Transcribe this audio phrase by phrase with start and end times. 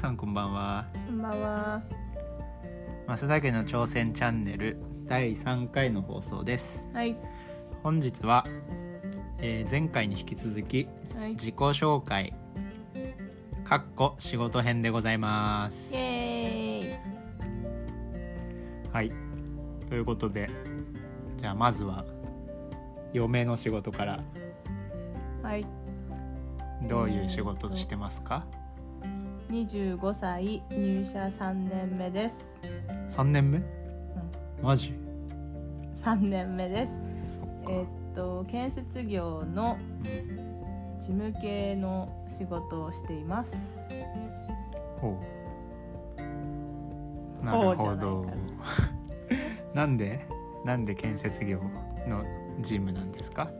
[0.00, 1.82] さんこんばんはこんばんは。
[3.06, 7.18] 増田家の挑戦チャンネル第3回の放送ですはい。
[7.82, 8.46] 本日は、
[9.40, 10.88] えー前回に引き続き
[11.18, 11.32] はい。
[11.32, 12.32] イ自己紹介
[13.62, 16.98] かっこ仕事編でございますエーイ。
[18.90, 19.12] はい
[19.86, 20.48] ということで
[21.36, 22.06] じゃあまずは
[23.12, 24.24] 嫁の仕事から
[25.42, 25.66] はい。
[26.88, 28.46] どういう仕事をしてますか、
[29.50, 32.36] 25歳入社3年目です。
[33.08, 33.60] 3年目？
[34.62, 34.94] マジ
[35.96, 36.92] ？3年目です。
[37.68, 43.90] えーっと建設業のうん事務系の仕事をしています。
[44.98, 45.18] ほ
[47.42, 47.44] う。
[47.44, 48.22] なるほど。
[48.22, 48.30] か
[49.74, 50.26] なんで？
[50.64, 51.58] なんで建設業
[52.06, 52.22] の
[52.60, 53.50] 事務なんですか？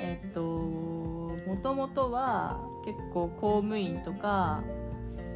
[0.00, 4.62] えーっともともとは結構公務員とか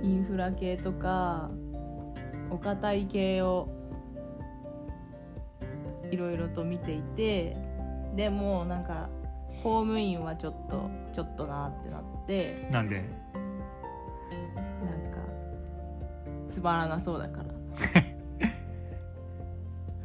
[0.02, 1.50] インフラ系とか
[2.48, 3.68] お堅い系を
[6.10, 7.56] いろいろと見ていて
[8.16, 9.10] でもなんか
[9.62, 12.96] 公務員はちょっとちょっとなってなってなんで？
[12.96, 13.04] なん
[15.12, 15.18] か
[16.48, 17.48] つまらなそうだから、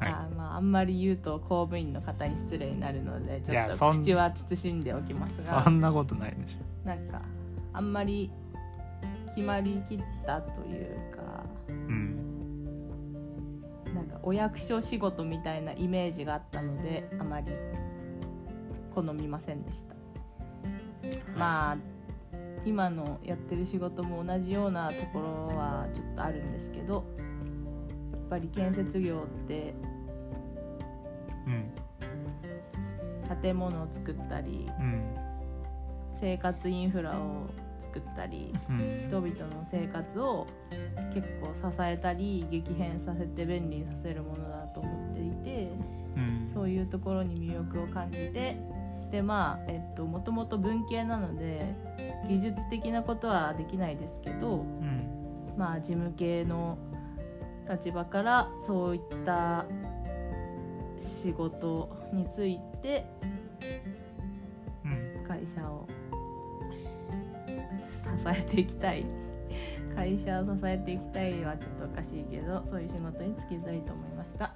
[0.06, 0.14] はい。
[0.14, 5.64] あーまああんまり言うと公務員の方に失礼になるのでちょっと口は慎んでおきますが。
[5.64, 7.22] そんなことないでしなんか
[7.74, 8.32] あんまり
[9.28, 12.16] 決まりきったというかょうん。
[13.94, 17.52] なんかお役所仕事みたいなイメージがあったのであまり
[18.94, 19.96] 好みませんでした、
[21.38, 21.78] まあ
[22.64, 27.04] 今のやってる仕事も同じようなところはちょっとあるんですけど
[28.14, 29.74] やっぱり建設業って
[31.46, 31.72] うん。
[33.42, 35.25] 建物を作ったりうん
[36.16, 37.48] 生活インフラを
[37.80, 39.00] 作ったりうん。
[39.06, 40.48] 人々の生活を
[41.14, 45.72] 結構支えたり激変させて便利にさせるものだと思っていて
[46.16, 46.50] うん。
[46.52, 48.58] そういうところに魅力を感じて
[49.12, 51.74] でまあえっともともと文系なので
[52.28, 55.54] 技術的なことはできないですけどうん。
[55.58, 56.78] まあ事務系の
[57.70, 59.66] 立場からそういった
[60.98, 63.06] 仕事について
[64.84, 65.26] うん。
[65.28, 65.88] 会社を
[67.96, 69.06] 支えていきたい
[69.96, 74.54] 会社を支えていきたいはちょっとおかしいけどそういう仕事に就きたいと思いました。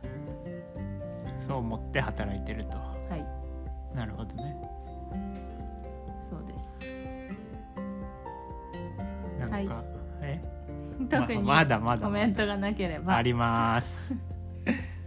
[1.37, 2.77] そう思って働いてると。
[2.77, 2.85] は
[3.15, 3.95] い。
[3.95, 4.55] なるほどね。
[6.21, 6.77] そうです。
[9.39, 9.87] なんか、はい。
[10.21, 10.41] え？
[11.09, 13.15] 特にままだまだコメントがなければ。
[13.15, 14.13] あります。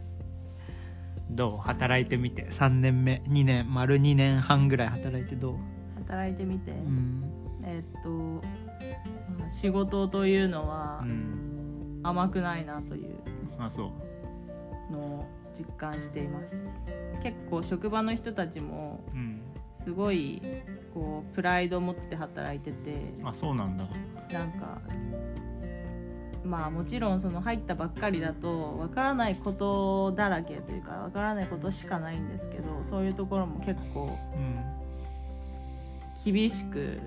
[1.31, 1.59] どう？
[1.59, 2.47] 働いてみて。
[2.47, 5.57] 3年目2年丸2年半ぐらい働いてどう？
[5.99, 7.25] 働いてみて、うん
[7.67, 8.09] えーっと
[9.39, 12.01] まあ仕事というのはうん。
[12.05, 13.15] 甘くないなという
[14.91, 15.25] のを
[15.55, 16.89] 実感しています。
[17.23, 19.41] 結構職場の人たちもうん。
[19.75, 20.43] すごい
[20.93, 23.89] こうプライドを持って働いててあそうなんだ。
[24.33, 24.81] なんか
[26.45, 34.61] まあもちろんその入ったばっかりだとわからないことだらけというかわからないことしかないんですけどそういうところも結構うん。
[36.25, 36.99] 厳しく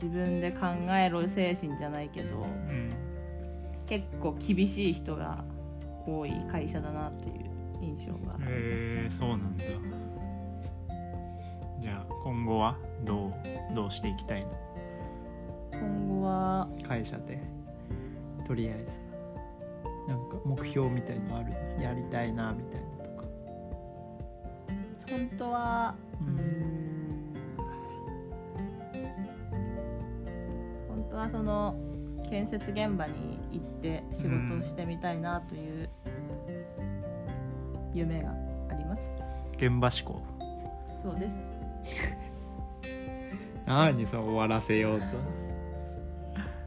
[0.00, 2.92] 自分で考えろ精神じゃないけどうん
[3.88, 5.42] 結構厳しい人が
[6.06, 7.34] 多い会社だなという
[7.82, 9.64] 印象があります、へえそうなんだ。
[11.80, 14.50] じゃあ今後はどうどうしていきたいの？
[15.72, 17.40] 今後は会社で
[18.46, 19.00] とりあえず。
[20.06, 21.52] なんか目標みたいのある？
[21.82, 23.24] やりたいなみたいなとか。
[25.10, 26.87] 本当はううん
[31.08, 31.76] ん本当はその
[32.28, 35.88] 建設現場に行って仕事をしてみたいなという
[37.94, 38.30] 夢が
[38.70, 39.22] あります、
[39.56, 40.22] 現場志向
[41.02, 41.36] そうです。
[43.66, 45.04] 何そう終わらせようと。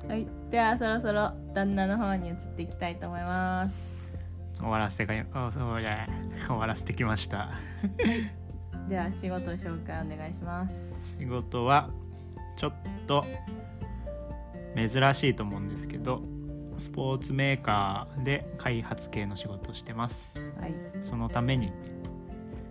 [0.07, 0.27] はい。
[0.49, 4.13] ではそろそろ旦那の方に移っていきたいと思います。
[4.57, 5.13] 終わらせてか
[5.47, 6.07] あそういや
[6.45, 7.51] 終わらせてきました。
[8.87, 11.17] では仕事紹介お願いします。
[11.19, 11.89] 仕事は
[12.55, 12.73] ちょっ
[13.07, 13.25] と
[14.75, 16.21] 珍しいと思うんですけど
[16.77, 20.39] スポーツメーカーで開発系の仕事をしてます。
[20.59, 20.73] はい。
[21.01, 21.71] そのために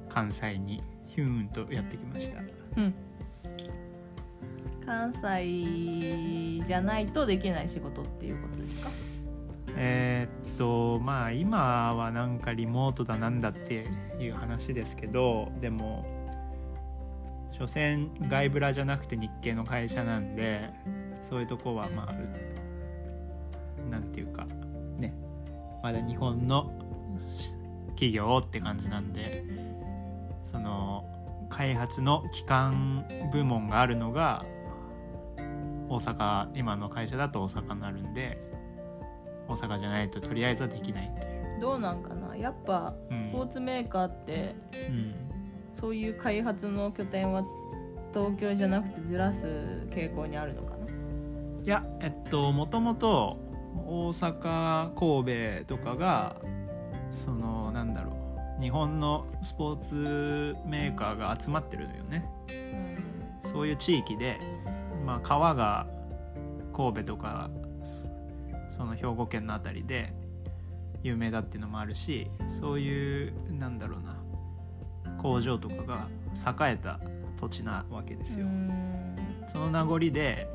[0.08, 2.40] 関西にヒューンとやってきました。
[2.76, 2.94] うん。
[4.84, 8.90] 関西じゃないとできない仕事っていうことですか？
[9.76, 13.86] えーっとまあ今はなんかリモートだなんだって
[14.18, 16.04] いう話ですけどでも
[17.52, 20.70] 所詮外ブラじゃなくて日系の会社なんで
[21.22, 22.14] そういうとこはまあ
[23.86, 24.46] うなんていうか。
[24.96, 25.14] ね。
[25.82, 26.70] まだ日本の
[27.28, 27.54] し
[28.00, 29.44] 企業って感じなんで
[30.44, 31.04] その
[31.50, 34.44] 開発の基幹部門があるのが
[35.88, 38.38] 大阪今の会社だと大阪になるんで
[39.48, 42.36] 大阪じゃないととりあえずはできないっていう、どうなんかな。
[42.36, 43.22] やっぱうん。
[43.22, 44.54] スポーツメーカーって
[44.88, 45.14] うん、
[45.72, 47.44] そういう開発の拠点は
[48.14, 49.46] 東京じゃなくてずらす
[49.90, 50.79] 傾向にあるのかな
[51.70, 53.38] いやえっともともと
[53.86, 56.34] 大阪神戸とかが
[57.12, 58.16] そのなんだろ
[58.58, 62.28] う日本のスポーツメーカーが集まってるのよね。
[63.44, 64.40] そういう地域で、
[65.06, 65.86] まあ、川が
[66.72, 67.48] 神戸とか
[67.84, 68.08] そ
[68.68, 70.12] その兵庫県の辺りで
[71.04, 74.16] 有名だっていうのもあるしそういうなんだろうな
[75.18, 76.08] 工場とかが
[76.68, 76.98] 栄えた
[77.38, 78.46] 土地なわけですよ。
[78.46, 79.14] うん。
[79.46, 80.48] その名残で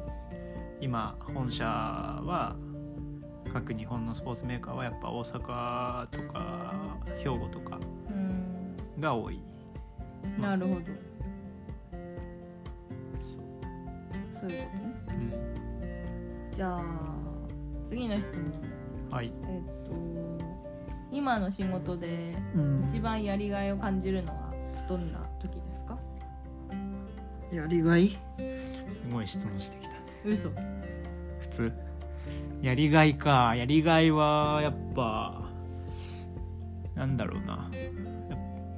[0.85, 2.55] 今本社は
[3.51, 6.75] 各日本のスポーツメーカーはやっぱ大阪とか
[7.17, 7.79] 兵庫とか
[8.11, 8.77] うん。
[8.99, 9.41] が多い。
[10.39, 10.81] なるほど。
[13.19, 13.43] そう。
[14.31, 14.69] そういうこ
[15.07, 15.33] とね。
[16.51, 16.53] うん。
[16.53, 16.83] じゃあ
[17.83, 18.53] 次の質問。
[19.09, 19.91] はい、えっと
[21.11, 22.83] 今の仕事でうん。
[22.87, 24.53] 一番やりがいを感じるのは
[24.87, 25.97] どんな時ですか？
[27.51, 28.15] やりがい？
[28.91, 30.49] すごい質問してきた嘘
[32.61, 33.55] やりがいか。
[33.55, 35.41] やりがいはやっぱ
[36.95, 37.69] なんだろうな。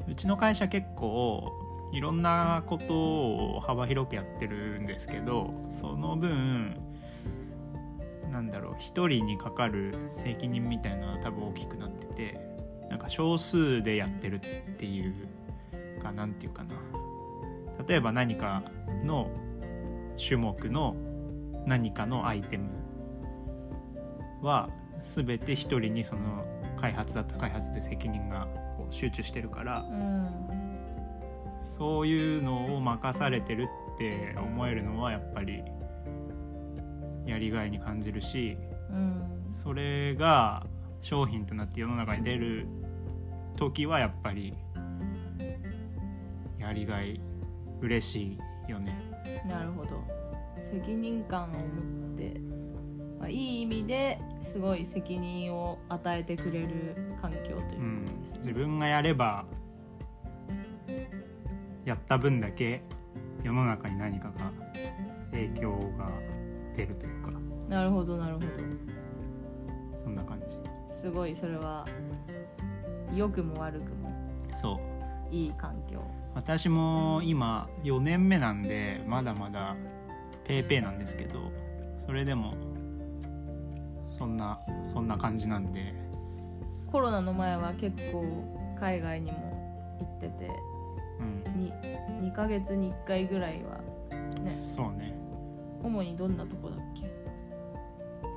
[0.10, 1.52] うちの会社結構
[1.94, 6.76] いろんなことを幅広くやってるんですけどその分
[8.32, 12.40] なんだろう一人にかかる責任みたいなのは多分大きくなってて
[12.90, 14.40] なんか少数でやってるっ
[14.78, 15.14] ていう
[16.02, 16.76] かなんていうかな。
[17.88, 18.64] 例えば何か
[19.06, 19.30] の
[20.18, 20.96] 種目の
[21.68, 22.70] 何かのアイテム
[24.42, 24.70] は
[25.00, 26.46] 全て一人にその
[26.80, 28.48] 開発だったら開発で責任が
[28.78, 30.30] こう集中してるからうん
[31.64, 35.62] そういうのを任されてるって思えるのはやっぱり
[37.26, 38.58] やりがいに感じるし
[38.90, 40.66] うんそれが
[41.02, 42.68] 商品となって世の中に出る
[43.58, 44.54] 時はやっぱり
[46.58, 47.20] やりがい
[47.82, 48.38] 嬉し
[48.68, 49.00] いよね。
[49.48, 50.04] なるほど
[50.72, 52.40] 責任感を持って、
[53.20, 59.46] まあ、いい意味ですごい責任を与えてくれる環境といううことんです、自分がやれば
[61.86, 62.82] やった分だけ
[63.44, 64.52] 世の中に何かが
[65.32, 66.10] 影響が
[66.76, 67.32] 出るというか。
[67.70, 68.48] なるほどなるほど。
[69.98, 70.58] そんな感じ。
[70.96, 71.86] すごいそれは
[73.14, 74.12] 良くも悪くも。
[74.56, 74.80] そ
[75.32, 75.34] う。
[75.34, 76.02] いい環境。
[76.36, 79.76] 私も今4年目なんでまだまだ
[80.48, 81.52] ペーペーなんですけど
[82.06, 82.54] それでも
[84.08, 84.60] そんな
[84.92, 85.94] そんな感じなんで。
[86.92, 88.24] コロナの前は結構
[88.80, 90.50] 海外にも行ってて
[91.20, 91.74] うん、に
[92.22, 93.80] 2, ヶ月に1回ぐらいは
[94.42, 94.50] ね。
[94.50, 95.14] そうね。
[95.84, 97.12] 主にどんなとこだっけ、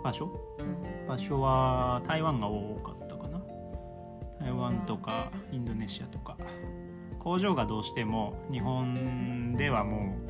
[0.02, 0.26] 場所？
[0.58, 1.06] うん。
[1.06, 3.40] 場所は台湾が多かったかな。
[4.40, 6.36] 台湾とかインドネシアとか。
[7.18, 10.29] 工場がどうしても日本ではもう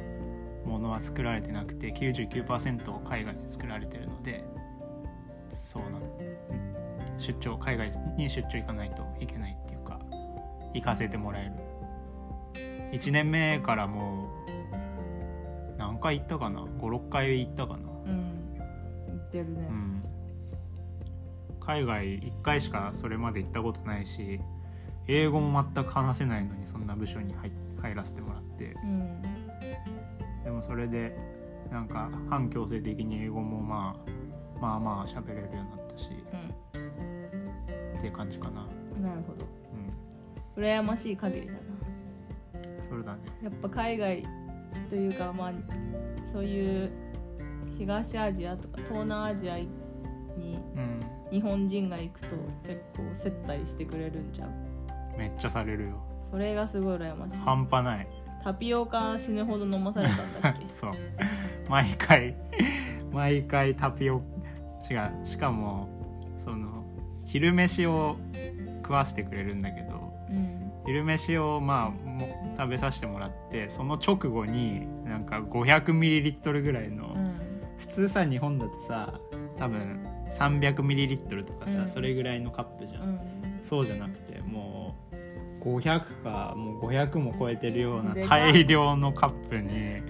[0.65, 4.45] 物は作られてなくて99%海外で作られてるので
[5.53, 10.01] そうなんうん出張海外に出張行かないといけないっていうか
[10.75, 11.53] 行かせてもらえる。
[12.93, 17.79] 1年目からもう何回行ったかな？56回行ったかな？
[18.07, 20.03] うん行ってるね、うん、
[21.61, 24.41] 海外1回しかそれまで行ったことないし
[25.07, 28.75] 英語も全く話せないのにそんな部署に入入らせてもらって。
[28.83, 29.23] うん
[30.45, 31.17] でもそれで
[31.71, 36.11] なんか反強制的に英語もまあまあまあ喋れるようになったし
[37.99, 38.67] っていう感じかな。
[38.97, 39.45] うん、なるほど。
[40.57, 40.63] うん。
[40.63, 41.59] 羨ましい限りだな。
[42.89, 43.21] それだね。
[43.43, 44.27] やっぱ海外
[44.89, 45.53] というかまあ
[46.25, 46.91] そういう
[47.79, 49.69] 東アジアとか東南アジアに
[50.77, 51.01] うん。
[51.31, 52.27] 日本人が行くと
[52.67, 54.51] 結構接待してくれるんじゃん。
[55.17, 56.03] めっちゃされるよ。
[56.29, 57.37] それがすごい羨ましい。
[57.43, 58.09] 半端ない
[58.43, 60.67] タピオカ死ぬほど飲まされたんだっけ？
[60.73, 60.93] そう。
[61.69, 62.35] 毎回
[63.13, 64.23] 毎回タピオ
[64.91, 65.89] 違うしかも
[66.37, 66.85] その
[67.25, 68.17] 昼飯を
[68.83, 70.73] 食わせてくれるんだけどうん。
[70.87, 77.33] 昼飯をまあも食べさせてもらってその直後になんか 500ml ぐらいの、うん。
[77.79, 79.15] 普通さ日本だとさ
[79.57, 81.89] 多分 300ml とかさ、うん。
[81.89, 83.19] それぐらいのカップじゃん、うん。
[83.61, 84.30] そうじゃなくて
[85.61, 90.01] 500かもう500も超えてるような大量のカップに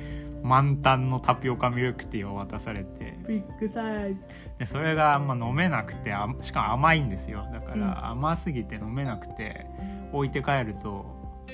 [0.43, 3.19] 満タンのタピオカミルクティーを渡されて。
[3.29, 4.23] ビッグサイズ。
[4.59, 7.47] でそれがあんま飲めなくてあしかも甘いんですよ。
[7.53, 7.81] だかうん。
[7.81, 9.67] ら甘すぎて飲めなくて
[10.13, 11.05] 置いて帰ると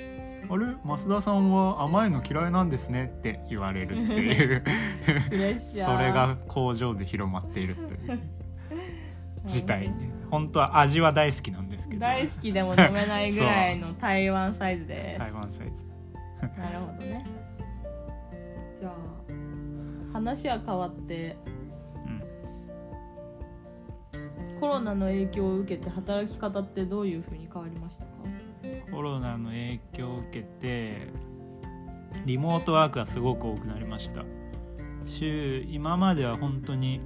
[0.49, 0.67] 「あれ？
[0.85, 4.63] 増田さんは甘いの嫌いなんですね」って言われるっていう。
[5.59, 6.07] そー。
[6.07, 8.21] れが工場で広まっているという。
[9.47, 12.01] 事態に本当は味は大好きなんですけど。
[12.01, 15.19] 大好きでも飲めないぐらいの台湾サイズです。
[15.19, 15.85] 台湾サイズ。
[16.59, 17.25] なるほどね。
[18.81, 18.93] じゃあ
[20.13, 21.37] 話は変わって
[22.07, 22.11] う
[24.57, 24.61] ん。
[24.61, 28.11] コロナの影響を受けて働き方ってどういうふうに変わりましたか？
[28.91, 31.09] コロナの影響を受けて
[32.25, 34.25] リモートワークがすごく多くなりました。
[35.05, 37.01] 週今までは本当に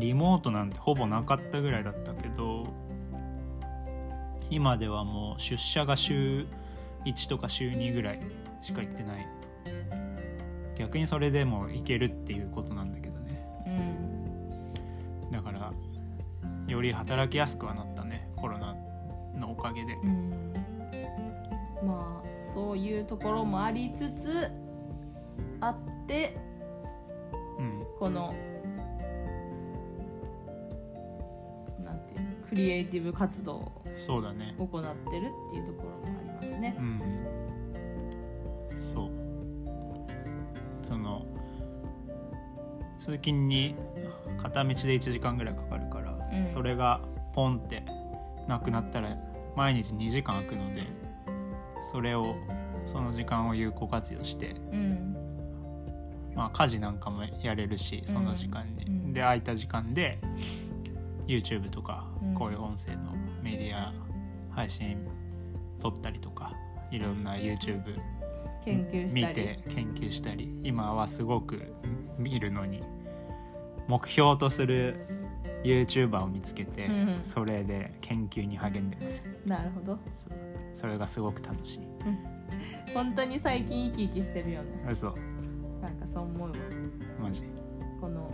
[0.00, 2.66] リモートなんてほぼなかったぐらいだったけど
[4.50, 6.46] 今ではもう出社が週
[7.04, 8.20] 1とか週2ぐらい
[8.60, 9.26] しか行ってない。
[10.76, 13.46] 逆にそれでも行けるっていうことなんだけどね。
[13.66, 15.30] うん。
[15.30, 15.72] だから
[16.66, 18.74] より働きやすくはなったねコロナ
[19.38, 19.92] のおかげで。
[19.92, 20.52] うん。
[21.86, 24.50] まあそういうところもありつつ
[25.60, 26.36] あって
[27.58, 27.86] うん。
[27.98, 28.34] この
[32.50, 34.16] クリエイティブ活動を行ってる
[34.58, 36.76] っていうところもありますね。
[36.76, 36.82] う。
[36.82, 37.00] ん。
[38.76, 39.10] そう。
[40.82, 41.24] その
[42.98, 43.76] 通勤に
[44.36, 46.44] 片道で1時間ぐらいかかるから、うん。
[46.44, 47.00] それが
[47.32, 47.84] ポンって
[48.48, 49.16] なくなったら
[49.54, 50.82] 毎日2時間空くので
[51.92, 52.34] それを
[52.84, 55.16] その時間を有効活用して、うん。
[56.34, 59.12] まあ、家事なんかもやれるしその時間に、うん。
[59.12, 60.18] で空いた時間で
[61.30, 62.34] YouTube とかうん。
[62.34, 63.92] こういう音声のメディア
[64.50, 65.06] 配信
[65.78, 66.52] 撮ったりとか
[66.90, 67.98] いろんな YouTube
[68.64, 71.72] 研究見て研究したり今はすごく
[72.18, 72.82] 見るのに
[73.88, 75.06] 目標とする
[75.64, 79.24] YouTuber を見つけて、うんそれで研究に励んでます。
[79.44, 79.98] なるほど。
[80.74, 81.80] それがすごく楽しい。
[82.94, 84.86] 本当に最近生き生きしてるよね。
[84.90, 85.14] 嘘。
[85.82, 86.56] なんかそう思うわ
[87.20, 87.42] マジ。
[88.00, 88.30] この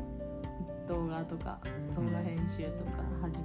[0.88, 1.58] 動画とか
[1.94, 2.90] 動画編集とか
[3.20, 3.40] 始め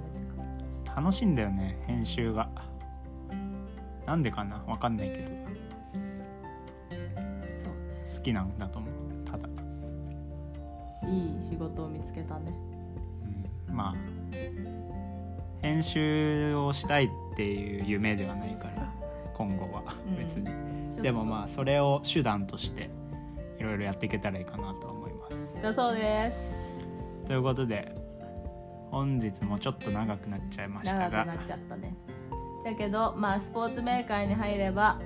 [0.86, 2.48] から、楽しいんだよね編集が。
[4.06, 5.26] なんでかなわかんないけど。
[5.28, 5.32] そ
[7.66, 7.76] うね。
[8.16, 8.90] 好きなんだと思う
[9.24, 9.48] ただ、
[11.08, 12.52] いい仕事を見つけたね。
[13.68, 13.94] うん、まあ
[15.62, 18.92] 編集をしたいっていう夢ではないから
[19.34, 20.16] 今後はうん。
[20.16, 20.54] 別に、ちょ
[20.94, 21.02] っと。
[21.02, 22.90] でもまあそれを手段として
[23.58, 25.54] いろいろやっていけたらいいかなと思います。
[25.62, 26.61] だそうです
[27.26, 27.94] ということで
[28.90, 31.24] 本日もちょっと長くなっちゃいましたが。
[31.24, 31.96] 長くなっちゃったね。
[32.64, 35.00] だけどまあスポーツメーカーに入れば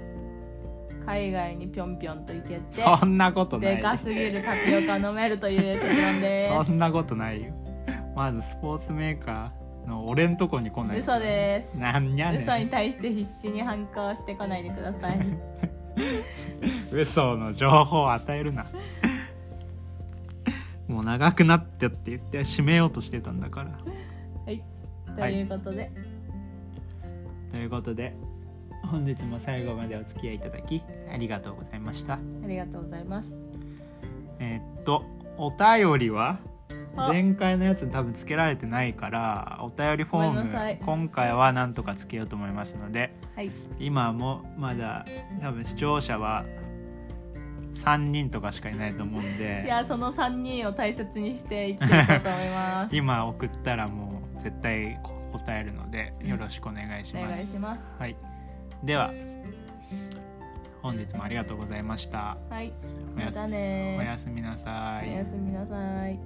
[1.07, 3.77] 海外にぴょんぴょんと行けてそんなことない。
[3.77, 6.49] でかすぎるタピオカ飲めるという結論です。
[6.67, 7.53] そんなことないよ。
[8.17, 10.99] まずスポーツメーカーの俺んとこに来ない。
[10.99, 11.79] 嘘です。
[11.79, 15.19] なんやね嘘にん対して必死に反抗してこないでください。
[16.93, 18.67] 嘘の情報を与えるな
[20.89, 23.71] もう長くなってって言って締めようとしてたんだから。
[24.45, 24.63] はい。
[25.17, 25.35] とはい。
[25.35, 25.91] いうことで、
[27.51, 28.15] ということで
[28.83, 32.15] 本日も最後までお付き合いいただきありがとうございました。
[32.15, 33.37] ありがとうございます。
[34.39, 35.05] えーっと
[35.39, 36.39] お便りは
[36.97, 37.09] あ。
[37.09, 43.51] 前回のやつ多分つけられてないからお便りフォーム今回はなんとかつけようと思いますのではい。
[43.79, 45.05] 今もまだ
[45.43, 46.45] 多分視聴者は
[47.77, 52.95] 3人とかしかいないと思うんいでやその3人を大切にしていっていこうと思います。
[52.97, 54.99] 今送ったらもう絶対
[55.33, 57.81] 答えるのでよろしくお願いしおます、願いします。
[57.99, 58.17] はい、
[58.83, 59.13] では
[60.83, 62.37] 本日もありがとうございました。
[62.49, 62.73] はい。
[63.17, 65.11] おやすまおやすみなさい。
[65.11, 66.19] おやすみなさい